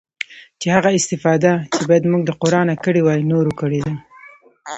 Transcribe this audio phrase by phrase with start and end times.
[0.59, 3.93] چې هغه استفاده چې بايد موږ له قرانه کړې واى نورو کړې ده.